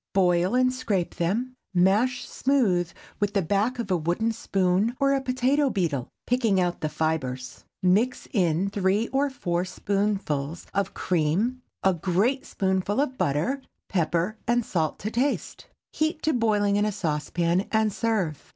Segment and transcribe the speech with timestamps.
[0.13, 5.21] Boil and scrape them, mash smooth with the back of a wooden spoon, or a
[5.21, 11.93] potato beetle, picking out the fibres; mix in three or four spoonfuls of cream, a
[11.93, 15.67] great spoonful of butter, pepper and salt to taste.
[15.93, 18.49] Heat to boiling in a saucepan, and serve.